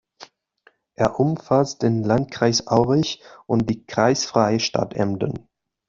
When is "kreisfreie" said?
3.85-4.59